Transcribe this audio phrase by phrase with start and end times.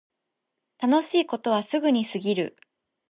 [0.79, 2.57] 楽しいことはすぐに過ぎる